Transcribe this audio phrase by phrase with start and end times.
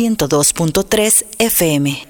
[0.00, 2.09] 102.3 FM.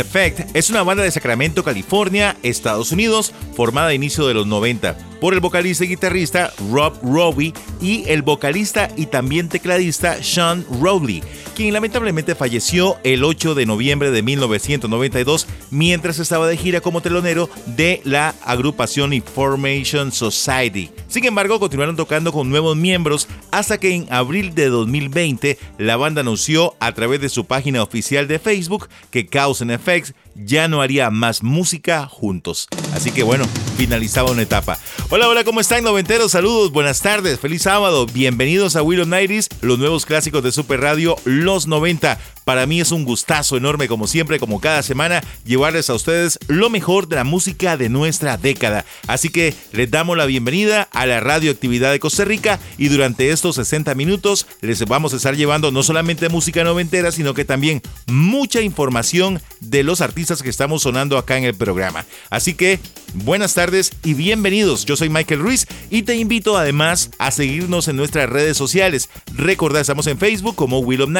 [0.00, 4.44] a Effect es una banda de Sacramento, California, Estados Unidos, formada a inicio de los
[4.44, 10.64] 90 por el vocalista y guitarrista Rob Robbie y el vocalista y también tecladista Sean
[10.80, 11.22] Rowley,
[11.54, 17.50] quien lamentablemente falleció el 8 de noviembre de 1992 mientras estaba de gira como telonero
[17.66, 20.90] de la agrupación Information Society.
[21.06, 26.22] Sin embargo, continuaron tocando con nuevos miembros hasta que en abril de 2020 la banda
[26.22, 30.12] anunció a través de su página oficial de Facebook que Cause and makes
[30.44, 32.68] ya no haría más música juntos.
[32.94, 33.46] Así que bueno,
[33.76, 34.78] finalizaba una etapa.
[35.10, 36.32] Hola, hola, ¿cómo están noventeros?
[36.32, 40.80] Saludos, buenas tardes, feliz sábado, bienvenidos a Will of Nighties, los nuevos clásicos de Super
[40.80, 42.18] Radio, los 90.
[42.44, 46.70] Para mí es un gustazo enorme, como siempre, como cada semana, llevarles a ustedes lo
[46.70, 48.84] mejor de la música de nuestra década.
[49.06, 53.56] Así que les damos la bienvenida a la radioactividad de Costa Rica y durante estos
[53.56, 58.60] 60 minutos les vamos a estar llevando no solamente música noventera, sino que también mucha
[58.62, 62.06] información de los artistas que estamos sonando acá en el programa.
[62.30, 62.78] Así que
[63.14, 64.84] buenas tardes y bienvenidos.
[64.84, 69.10] Yo soy Michael Ruiz y te invito además a seguirnos en nuestras redes sociales.
[69.34, 71.10] Recordad, estamos en Facebook como Will of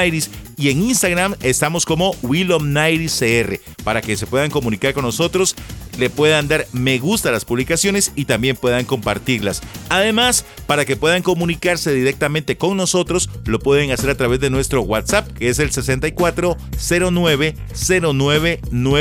[0.57, 5.57] y en Instagram estamos como Will of CR para que se puedan comunicar con nosotros,
[5.99, 9.61] le puedan dar me gusta a las publicaciones y también puedan compartirlas.
[9.89, 14.83] Además, para que puedan comunicarse directamente con nosotros, lo pueden hacer a través de nuestro
[14.83, 15.73] WhatsApp, que es el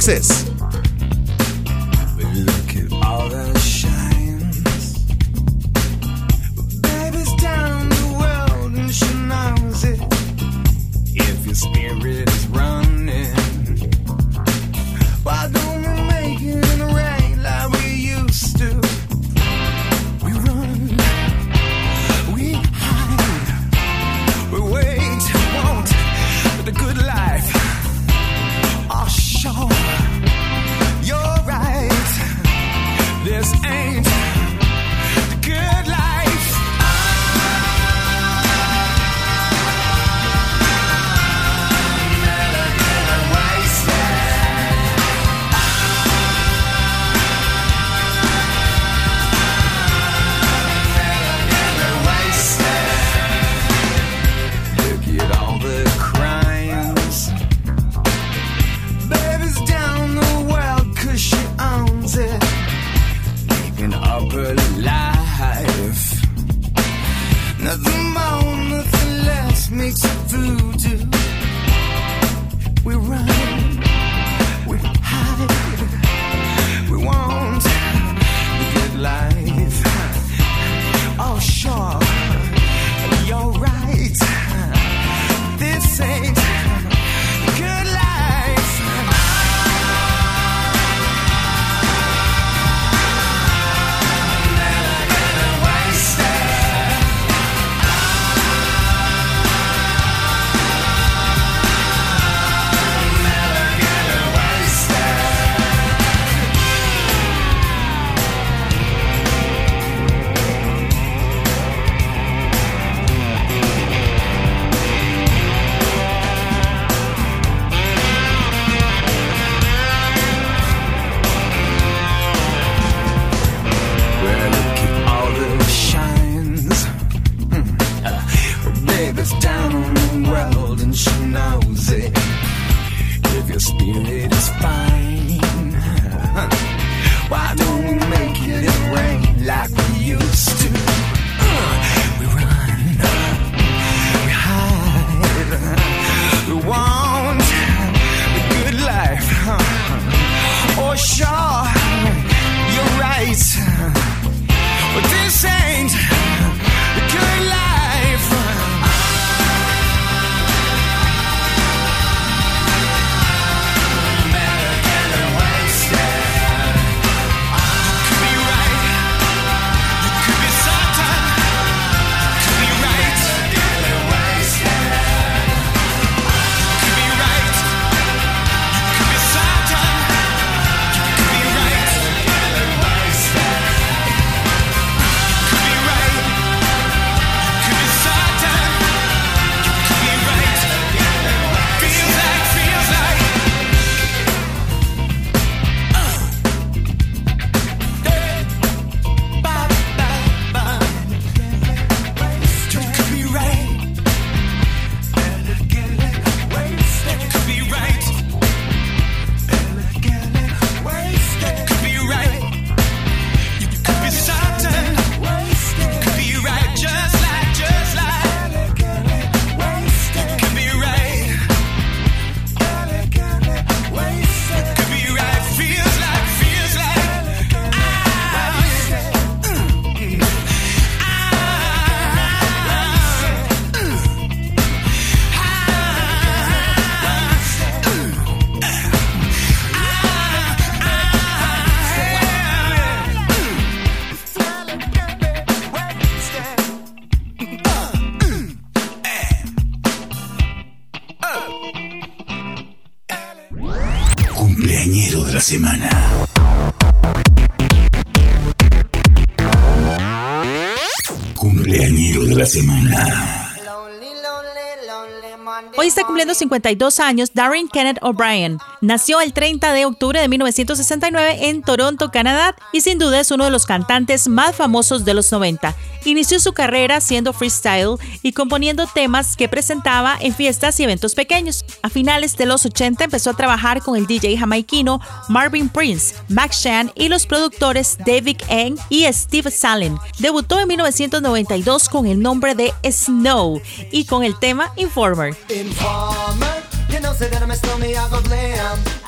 [266.33, 268.57] Hoy está cumpliendo 52 años Darren Kenneth O'Brien.
[268.81, 273.45] Nació el 30 de octubre de 1969 en Toronto, Canadá, y sin duda es uno
[273.45, 275.75] de los cantantes más famosos de los 90.
[276.05, 281.63] Inició su carrera siendo freestyle y componiendo temas que presentaba en fiestas y eventos pequeños.
[281.81, 284.99] A finales de los 80 empezó a trabajar con el DJ jamaiquino
[285.29, 289.97] Marvin Prince, Max Shan y los productores David Eng y Steve Salen.
[290.19, 293.61] Debutó en 1992 con el nombre de Snow
[293.91, 294.71] y con el tema.
[294.75, 295.35] Informer,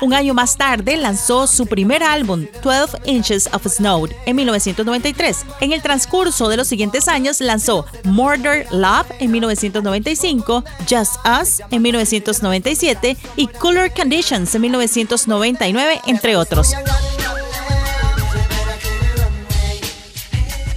[0.00, 5.44] Un año más tarde lanzó su primer álbum, 12 Inches of Snow, en 1993.
[5.60, 11.82] En el transcurso de los siguientes años lanzó Murder Love en 1995, Just Us en
[11.82, 16.74] 1997 y Cooler Conditions en 1999, entre otros.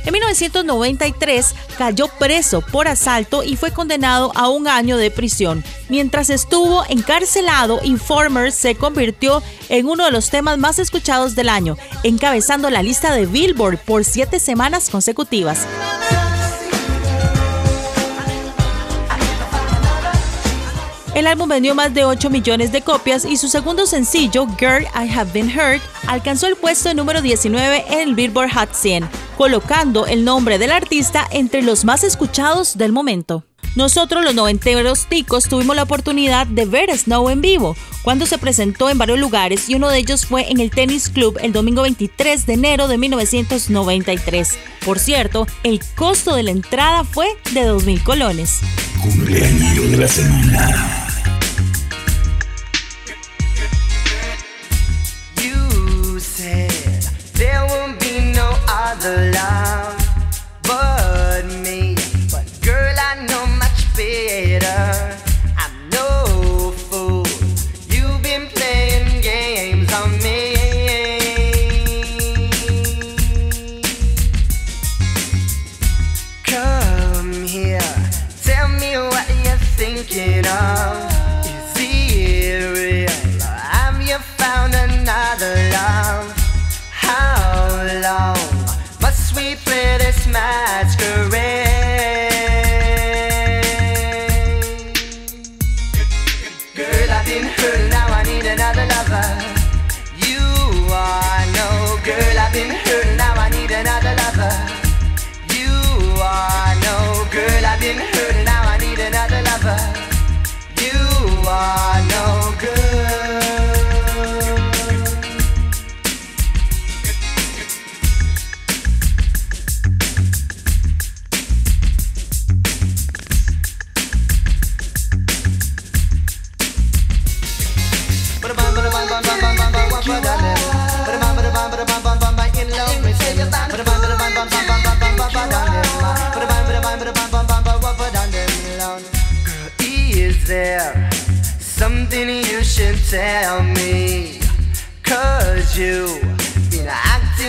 [0.06, 5.63] En 1993 cayó preso por asalto y fue condenado a un año de prisión.
[5.89, 11.77] Mientras estuvo encarcelado, Informer se convirtió en uno de los temas más escuchados del año,
[12.03, 15.68] encabezando la lista de Billboard por siete semanas consecutivas.
[21.19, 25.13] El álbum vendió más de 8 millones de copias y su segundo sencillo, Girl I
[25.13, 30.23] Have Been Hurt, alcanzó el puesto número 19 en el Billboard Hot 100, colocando el
[30.23, 33.43] nombre del artista entre los más escuchados del momento.
[33.75, 38.38] Nosotros los noventeros ticos tuvimos la oportunidad de ver a Snow en vivo cuando se
[38.38, 41.81] presentó en varios lugares y uno de ellos fue en el Tennis Club el domingo
[41.81, 44.57] 23 de enero de 1993.
[44.85, 48.61] Por cierto, el costo de la entrada fue de 2.000 colones.
[49.01, 51.08] Cumpleañero de la semana.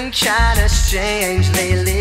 [0.01, 2.00] been trying to change lately.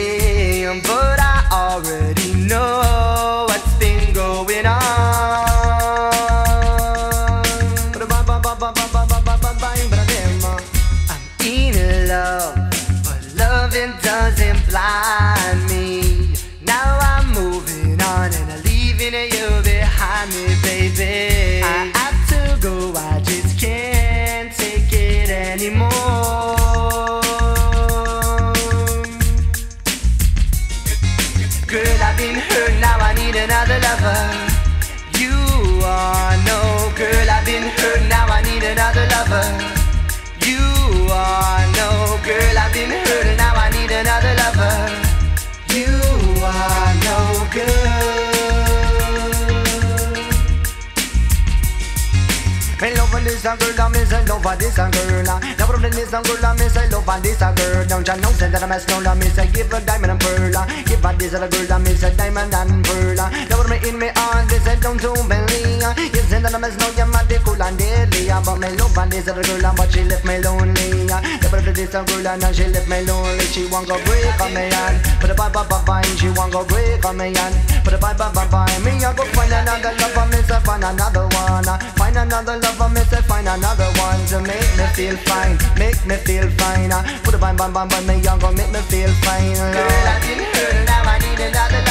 [54.42, 55.59] I miss I love this a girl.
[55.80, 57.88] The problem is a girl, I miss I love this a girl.
[57.88, 60.20] Don't you know say that I'm a snow, I miss I give a diamond and
[60.20, 60.52] pearl.
[60.84, 63.16] Give a this a girl, I miss a diamond and pearl.
[63.16, 65.80] The problem in me heart, this I don't to believe.
[66.12, 68.28] You say that I'm a snow, you're mad, cool and deadly.
[68.28, 71.08] But me love this a girl, but she left me lonely.
[71.08, 73.48] The problem is a girl, and she left me lonely.
[73.48, 76.04] She want go break on me hand, but the bye bye bye bye.
[76.20, 77.56] She want go break on me hand,
[77.88, 78.68] but the bye bye bye bye.
[78.84, 81.64] Me I go find another lover, miss I find another one.
[81.96, 86.06] Find another another lover, me say find another one to make me feel fine, make
[86.06, 86.92] me feel fine.
[87.24, 89.56] Put a bam bam bam bam, me young, go make me feel fine.
[89.56, 91.89] Girl, I've been hurt now I need another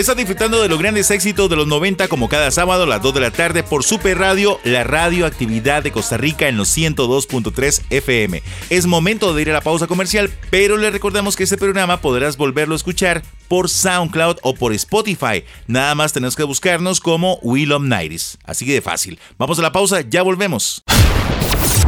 [0.00, 3.12] Estás disfrutando de los grandes éxitos de los 90 como cada sábado a las 2
[3.12, 8.42] de la tarde por Super Radio, la radioactividad de Costa Rica en los 102.3 FM.
[8.70, 12.38] Es momento de ir a la pausa comercial, pero le recordamos que este programa podrás
[12.38, 15.44] volverlo a escuchar por SoundCloud o por Spotify.
[15.66, 18.38] Nada más tenés que buscarnos como Will of Nights.
[18.44, 19.18] Así que de fácil.
[19.36, 20.82] Vamos a la pausa, ya volvemos.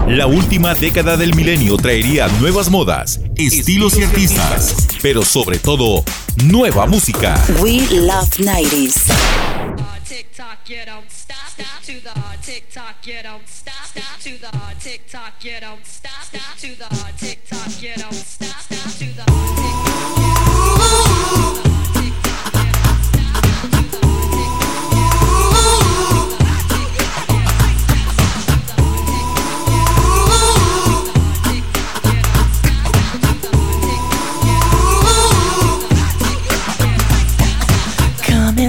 [0.08, 6.04] La última década del milenio traería nuevas modas, estilos y artistas, pero sobre todo,
[6.44, 7.42] nueva música.
[7.60, 9.12] We Love 90s.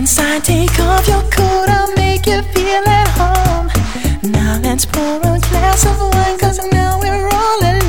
[0.03, 3.67] Inside, take off your coat, I'll make you feel at home.
[4.33, 7.82] Now let's pour a glass of wine, cause now we're all alone.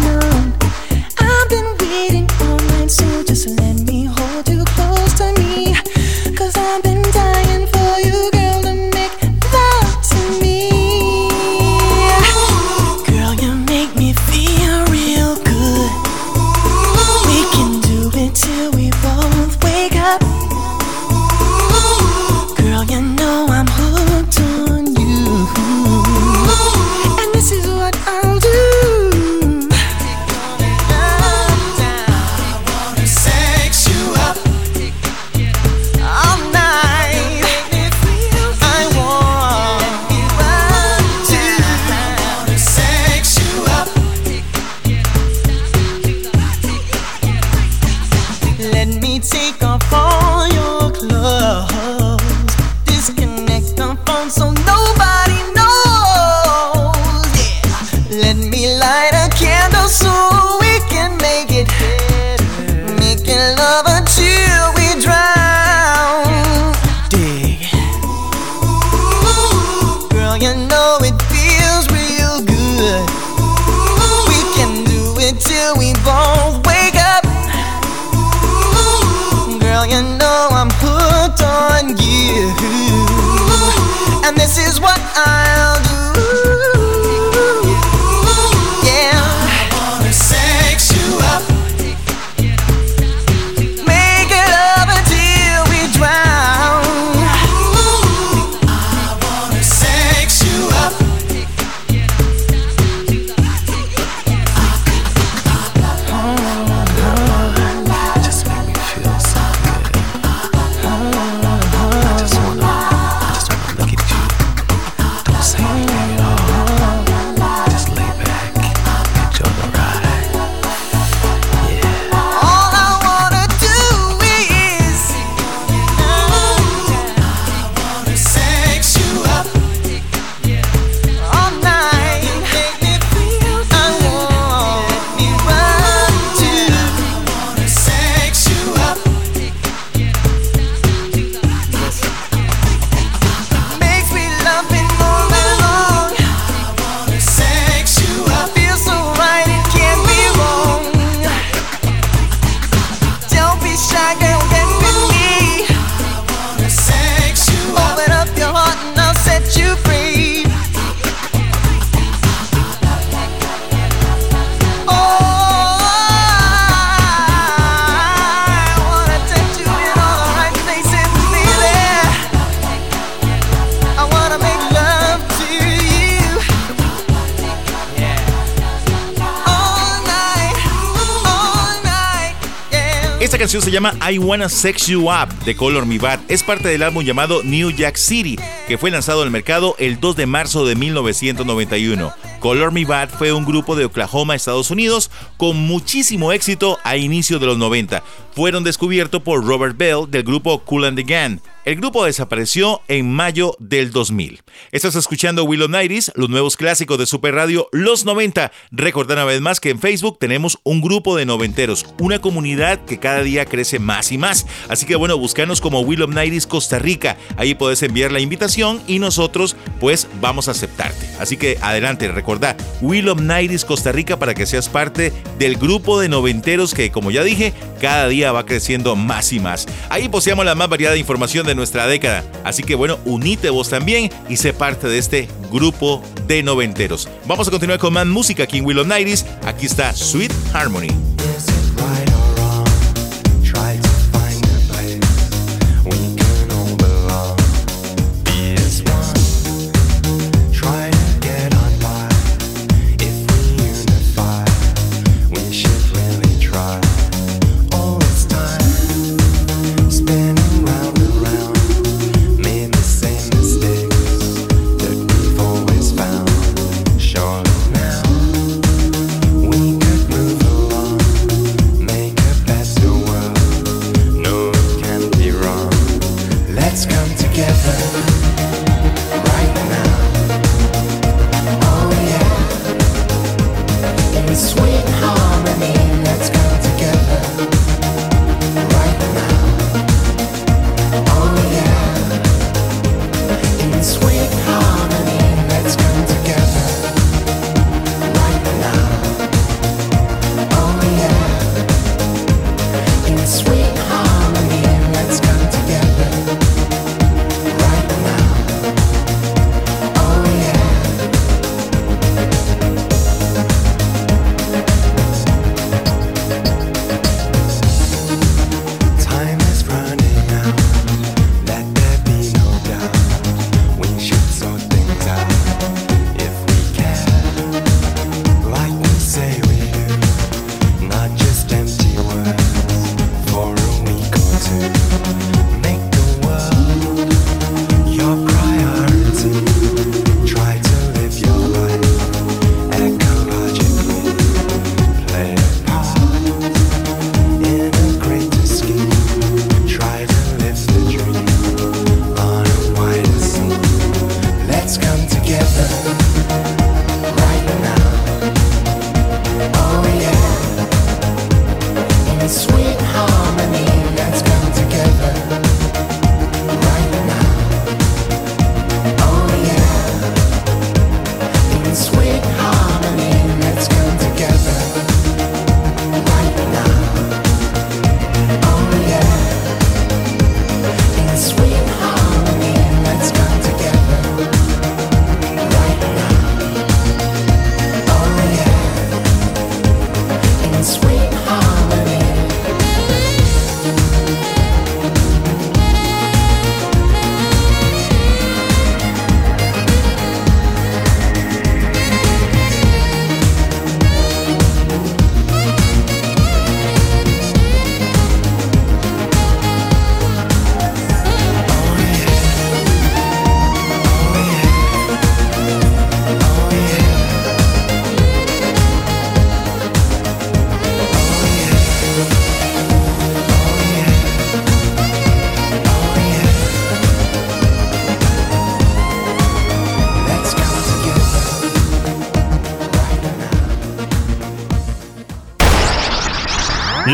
[184.07, 186.21] I Wanna Sex You Up de Color Me Bad.
[186.29, 188.38] Es parte del álbum llamado New Jack City,
[188.69, 192.12] que fue lanzado al mercado el 2 de marzo de 1991.
[192.38, 197.38] Color Me Bad fue un grupo de Oklahoma, Estados Unidos, con muchísimo éxito a inicio
[197.38, 198.03] de los 90.
[198.33, 201.38] fueron descubiertos por Robert Bell del grupo Cool and the Gang.
[201.64, 204.42] El grupo desapareció en mayo del 2000.
[204.70, 208.53] Estás escuchando Willow Nighties, los nuevos clásicos de Super Radio Los 90.
[208.70, 213.00] Recordar una vez más que en Facebook tenemos un grupo de noventeros, una comunidad que
[213.00, 214.46] cada día crece más y más.
[214.68, 217.16] Así que bueno, búscanos como Willow Nighties Costa Rica.
[217.38, 221.09] Ahí puedes enviar la invitación y nosotros pues vamos a aceptarte.
[221.18, 226.11] Así que adelante, recordad Willow Nighties Costa Rica para que seas parte del grupo de
[226.11, 229.66] noventeros que como ya dije, cada día va creciendo más y más.
[229.88, 232.25] Ahí poseamos la más variada información de nuestra década.
[232.45, 237.09] Así que bueno, unite vos también y sé parte de este grupo de noventeros.
[237.27, 239.25] Vamos a continuar con más música aquí en Willow Nighties.
[239.45, 240.88] Aquí está Sweet Harmony.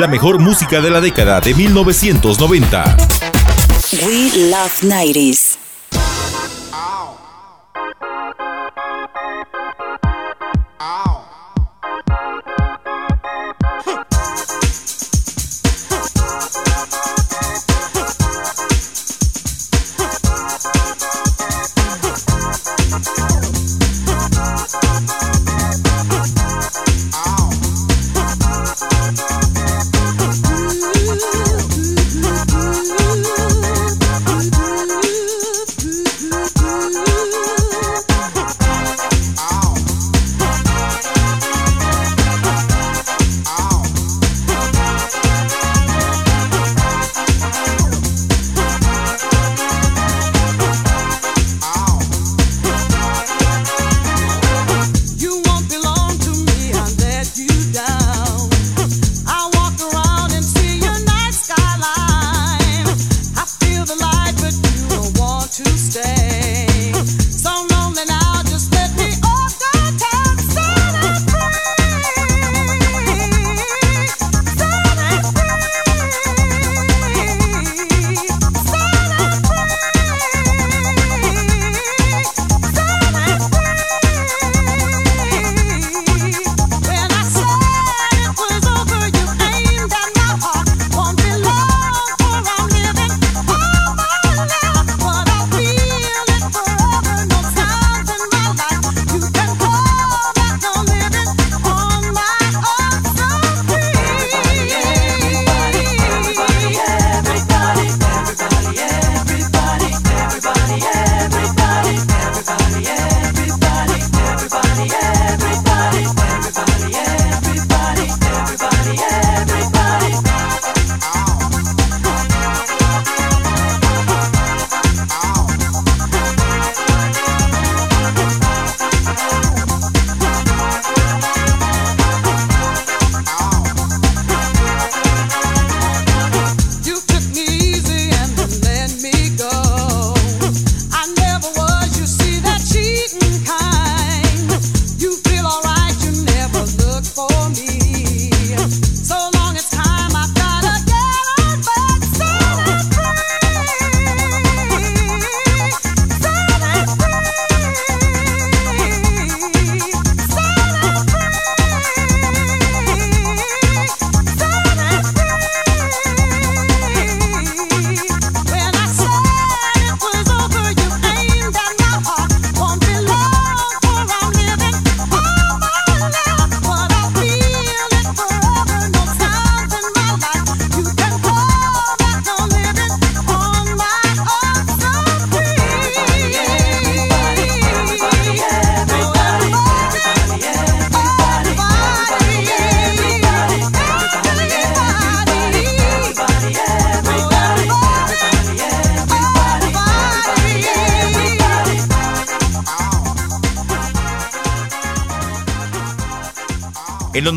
[0.01, 2.97] La mejor música de la década de 1990.
[4.07, 5.60] We love 90s.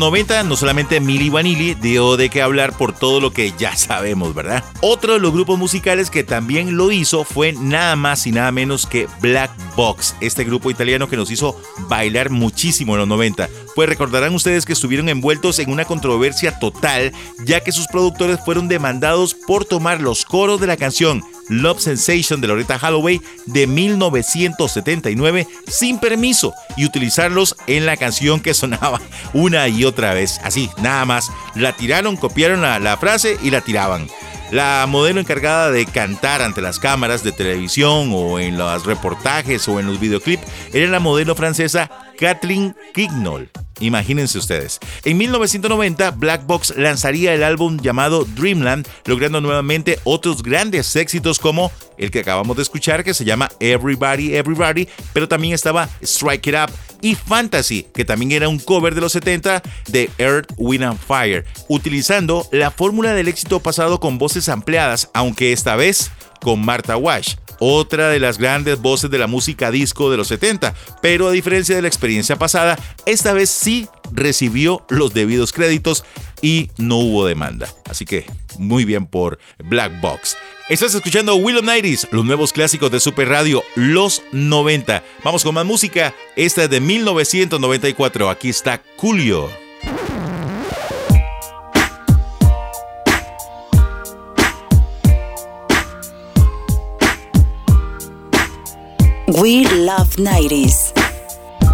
[0.04, 4.34] 90 no solamente Milli Vanilli dio de qué hablar por todo lo que ya sabemos,
[4.34, 4.62] ¿verdad?
[4.82, 8.84] Otro de los grupos musicales que también lo hizo fue nada más y nada menos
[8.84, 13.48] que Black Box, este grupo italiano que nos hizo bailar muchísimo en los 90.
[13.74, 17.12] Pues recordarán ustedes que estuvieron envueltos en una controversia total,
[17.44, 22.40] ya que sus productores fueron demandados por tomar los coros de la canción Love Sensation
[22.40, 29.00] de Loretta Holloway de 1979 sin permiso y utilizarlos en la canción que sonaba
[29.32, 30.40] una y otra vez.
[30.42, 31.30] Así, nada más.
[31.54, 34.08] La tiraron, copiaron la, la frase y la tiraban.
[34.54, 39.80] La modelo encargada de cantar ante las cámaras de televisión o en los reportajes o
[39.80, 43.50] en los videoclips era la modelo francesa Kathleen Kignall.
[43.80, 44.78] Imagínense ustedes.
[45.04, 51.72] En 1990, Black Box lanzaría el álbum llamado Dreamland, logrando nuevamente otros grandes éxitos como
[51.98, 56.54] el que acabamos de escuchar, que se llama Everybody, Everybody, pero también estaba Strike It
[56.54, 56.70] Up
[57.02, 61.44] y Fantasy, que también era un cover de los 70 de Earth, Wind and Fire,
[61.68, 66.10] utilizando la fórmula del éxito pasado con voces ampliadas, aunque esta vez
[66.40, 70.74] con Martha Wash otra de las grandes voces de la música disco de los 70,
[71.02, 76.04] pero a diferencia de la experiencia pasada, esta vez sí recibió los debidos créditos
[76.42, 77.72] y no hubo demanda.
[77.88, 78.26] Así que
[78.58, 80.36] muy bien por Black Box.
[80.68, 85.02] Estás escuchando Willow Nighties, los nuevos clásicos de Super Radio, los 90.
[85.22, 86.14] Vamos con más música.
[86.36, 88.30] Esta es de 1994.
[88.30, 89.50] Aquí está Julio.
[99.26, 100.94] We love 90s.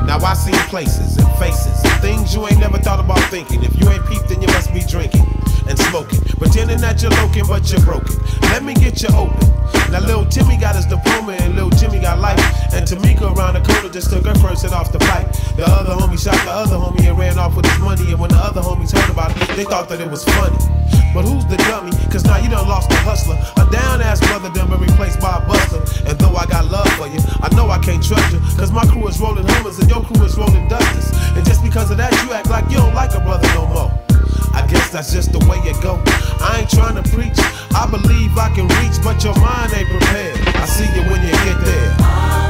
[0.07, 3.63] Now I see places and faces things you ain't never thought about thinking.
[3.63, 5.25] If you ain't peeped, then you must be drinking
[5.69, 8.17] and smoking, pretending that you're looking, but you're broken.
[8.51, 9.39] Let me get you open.
[9.93, 12.41] Now little Timmy got his diploma and little Jimmy got life,
[12.73, 15.31] and Tamika around the corner just took her first hit off the pipe.
[15.57, 18.31] The other homie shot the other homie and ran off with his money, and when
[18.31, 20.59] the other homies heard about it, they thought that it was funny.
[21.13, 21.91] But who's the dummy?
[22.07, 23.35] Cause now you done lost the hustler.
[23.59, 25.83] A down ass brother done been replaced by a buster.
[26.07, 28.39] And though I got love for you, I know I can't trust you.
[28.55, 31.11] Cause my crew is rolling Hummers and your crew is rolling Dusters.
[31.35, 33.91] And just because of that, you act like you don't like a brother no more.
[34.55, 36.03] I guess that's just the way it go.
[36.41, 37.39] I ain't trying to preach.
[37.75, 40.39] I believe I can reach, but your mind ain't prepared.
[40.55, 42.50] I see you when you get there.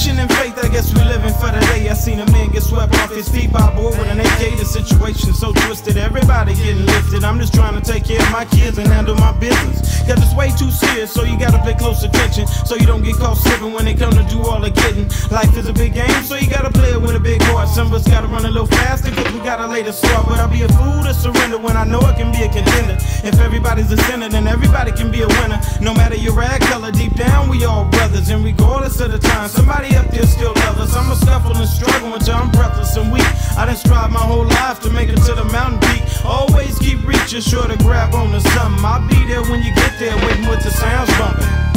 [0.00, 0.49] kitchen and face
[0.94, 1.88] we living for the day.
[1.88, 4.58] I seen a man get swept off his feet by a boy with an AK.
[4.58, 7.24] The situation so twisted, everybody getting lifted.
[7.24, 10.00] I'm just trying to take care of my kids and handle my business.
[10.06, 12.46] Cause it's way too serious, so you gotta pay close attention.
[12.46, 15.08] So you don't get caught slipping when they come to do all the getting.
[15.30, 17.68] Life is a big game, so you gotta play it with a big heart.
[17.68, 20.26] Some of us gotta run a little faster, cause we gotta lay the start.
[20.26, 22.96] But I'll be a fool to surrender when I know I can be a contender.
[23.22, 25.60] If everybody's a sinner, then everybody can be a winner.
[25.80, 28.30] No matter your rag color, deep down we all brothers.
[28.30, 30.96] And regardless of the time, somebody up there still loves us.
[30.96, 31.14] I'm a
[31.60, 33.26] and struggle until I'm breathless and weak.
[33.56, 36.02] I done strive my whole life to make it to the mountain peak.
[36.24, 38.84] Always keep reaching, sure to grab on to something.
[38.84, 41.69] I'll be there when you get there, waiting with the sounds bumping.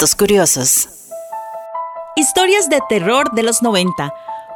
[0.00, 0.88] Curiosos.
[2.16, 4.10] Historias de terror de los 90.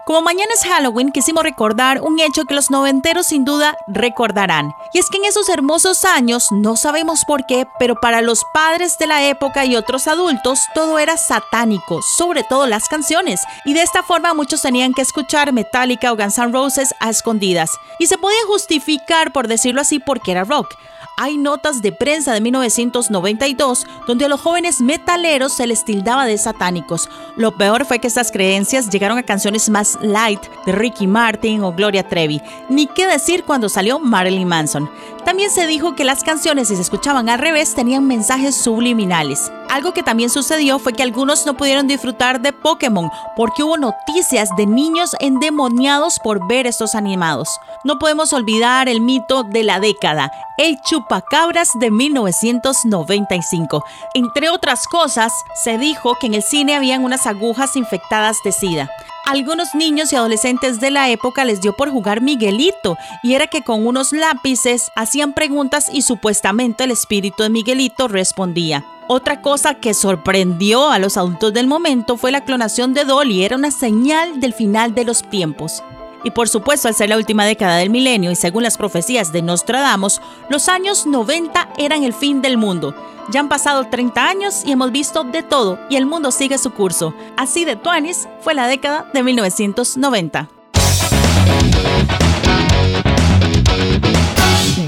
[0.06, 4.72] Como mañana es Halloween, quisimos recordar un hecho que los noventeros sin duda recordarán.
[4.94, 8.96] Y es que en esos hermosos años, no sabemos por qué, pero para los padres
[8.96, 13.42] de la época y otros adultos, todo era satánico, sobre todo las canciones.
[13.66, 17.70] Y de esta forma muchos tenían que escuchar Metallica o Guns N' Roses a escondidas.
[17.98, 20.74] Y se podía justificar, por decirlo así, porque era rock.
[21.16, 26.36] Hay notas de prensa de 1992 donde a los jóvenes metaleros se les tildaba de
[26.36, 27.08] satánicos.
[27.36, 31.72] Lo peor fue que estas creencias llegaron a canciones más light de Ricky Martin o
[31.72, 32.42] Gloria Trevi.
[32.68, 34.90] Ni qué decir cuando salió Marilyn Manson.
[35.24, 39.52] También se dijo que las canciones, si se escuchaban al revés, tenían mensajes subliminales.
[39.74, 44.48] Algo que también sucedió fue que algunos no pudieron disfrutar de Pokémon porque hubo noticias
[44.56, 47.48] de niños endemoniados por ver estos animados.
[47.82, 53.84] No podemos olvidar el mito de la década, el chupacabras de 1995.
[54.14, 55.32] Entre otras cosas,
[55.64, 58.88] se dijo que en el cine habían unas agujas infectadas de sida.
[59.26, 63.62] Algunos niños y adolescentes de la época les dio por jugar Miguelito y era que
[63.62, 68.84] con unos lápices hacían preguntas y supuestamente el espíritu de Miguelito respondía.
[69.06, 73.56] Otra cosa que sorprendió a los adultos del momento fue la clonación de Dolly, era
[73.56, 75.82] una señal del final de los tiempos.
[76.22, 79.42] Y por supuesto, al ser la última década del milenio y según las profecías de
[79.42, 82.94] Nostradamus, los años 90 eran el fin del mundo.
[83.30, 86.70] Ya han pasado 30 años y hemos visto de todo y el mundo sigue su
[86.70, 87.14] curso.
[87.36, 90.48] Así de Tuanis fue la década de 1990.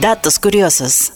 [0.00, 1.12] Datos curiosos.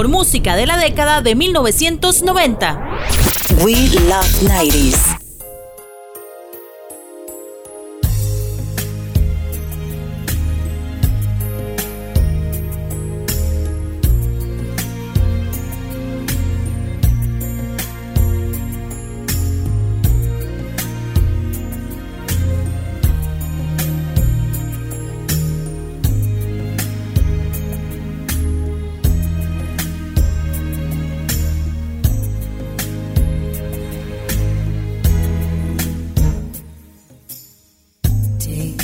[0.00, 2.80] Mejor música de la década de 1990.
[3.62, 3.74] We
[4.08, 5.19] Love 90s.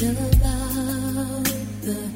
[0.07, 1.43] Take a bow,
[1.83, 2.16] the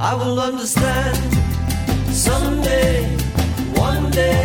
[0.00, 1.18] I will understand
[2.10, 3.04] someday,
[3.74, 4.43] one day.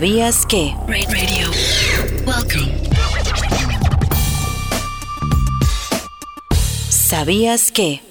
[0.00, 0.74] ¿Sabías que?
[0.88, 1.50] Radio.
[2.24, 2.72] Welcome.
[6.88, 8.09] ¿Sabías que?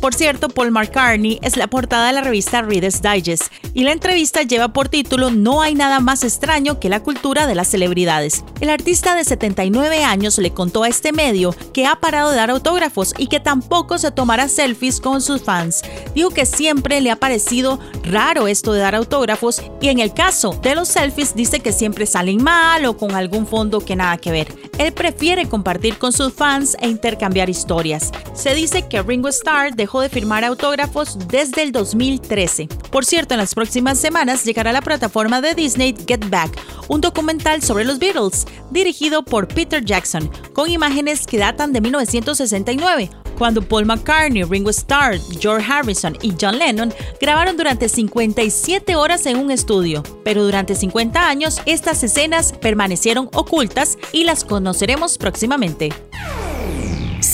[0.00, 4.42] Por cierto, Paul McCartney es la portada de la revista Reader's Digest y la entrevista
[4.42, 8.42] lleva por título No hay nada más extraño que la cultura de las celebridades.
[8.62, 12.48] El artista de 79 años le contó a este medio que ha parado de dar
[12.48, 15.82] autógrafos y que tampoco se tomará selfies con sus fans.
[16.14, 20.58] Dijo que siempre le ha parecido raro esto de dar autógrafos y en el caso
[20.62, 24.32] de los selfies dice que siempre salen mal o con algún fondo que nada que
[24.32, 24.70] ver.
[24.78, 28.10] Él prefiere compartir con sus fans e intercambiar historias.
[28.32, 32.68] Se dice que Ringo Starr dejó de firmar autógrafos desde el 2013.
[32.92, 37.00] Por cierto, en las próximas semanas llegará a la plataforma de Disney Get Back, un
[37.00, 43.10] documental sobre los Beatles, dirigido por Peter Jackson, con imágenes que datan de 1969
[43.40, 49.38] cuando Paul McCartney, Ringo Starr, George Harrison y John Lennon grabaron durante 57 horas en
[49.38, 50.02] un estudio.
[50.24, 55.88] Pero durante 50 años estas escenas permanecieron ocultas y las conoceremos próximamente.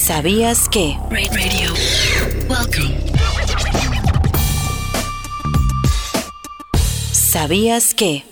[0.07, 0.97] ¿Sabías que?
[1.11, 1.75] Radio.
[2.49, 2.95] Welcome.
[7.11, 8.23] ¿Sabías que?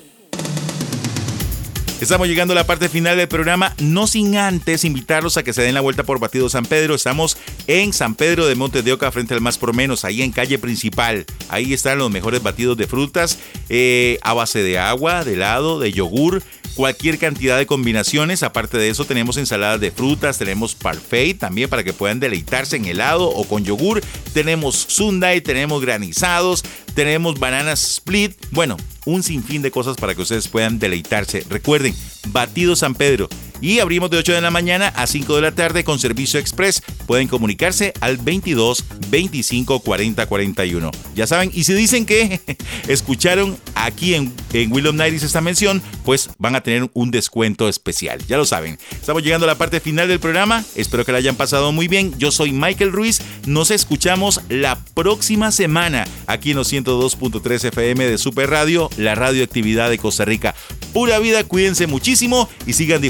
[2.01, 5.63] Estamos llegando a la parte final del programa, no sin antes invitarlos a que se
[5.63, 6.95] den la vuelta por Batido San Pedro.
[6.95, 10.31] Estamos en San Pedro de Montes de Oca, frente al más por menos, ahí en
[10.31, 11.27] calle principal.
[11.49, 15.91] Ahí están los mejores batidos de frutas eh, a base de agua, de helado, de
[15.91, 16.41] yogur,
[16.75, 18.43] cualquier cantidad de combinaciones.
[18.43, 22.85] Aparte de eso, tenemos ensaladas de frutas, tenemos parfait también para que puedan deleitarse en
[22.85, 24.01] helado o con yogur.
[24.33, 26.63] Tenemos sundae, tenemos granizados,
[26.95, 28.33] tenemos bananas split.
[28.51, 31.45] Bueno, un sinfín de cosas para que ustedes puedan deleitarse.
[31.49, 31.95] Recuerden,
[32.29, 33.29] Batido San Pedro.
[33.65, 36.83] Y abrimos de 8 de la mañana a 5 de la tarde con servicio express.
[37.07, 40.91] Pueden comunicarse al 22 25 40 41.
[41.15, 42.43] Ya saben, y si dicen que
[42.89, 48.19] escucharon aquí en, en Will esta mención, pues van a tener un descuento especial.
[48.27, 48.79] Ya lo saben.
[48.91, 50.63] Estamos llegando a la parte final del programa.
[50.75, 52.13] Espero que la hayan pasado muy bien.
[52.19, 53.23] Yo soy Michael Ruiz.
[53.47, 59.89] Nos escuchamos la próxima semana aquí en los 102.3 FM de Super Radio, la radioactividad
[59.89, 60.55] de Costa Rica.
[60.93, 63.01] Pura vida, cuídense muchísimo y sigan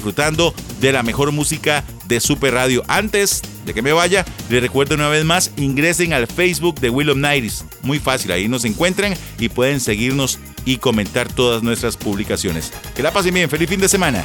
[0.45, 2.82] disfrutando de la mejor música de Super Radio.
[2.88, 7.11] Antes de que me vaya, les recuerdo una vez más, ingresen al Facebook de Will
[7.11, 7.64] of Nights.
[7.82, 12.72] Muy fácil, ahí nos encuentran y pueden seguirnos y comentar todas nuestras publicaciones.
[12.95, 14.24] Que la pasen bien, feliz fin de semana.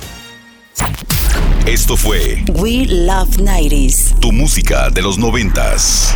[1.65, 4.19] Esto fue We Love 90s.
[4.19, 6.15] Tu música de los noventas.